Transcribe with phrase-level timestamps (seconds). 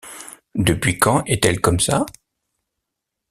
[0.55, 2.07] Depuis quand est-elle comme ça?